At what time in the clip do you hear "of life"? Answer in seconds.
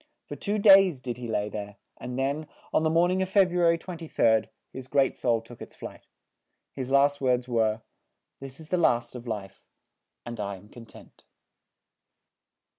9.13-9.63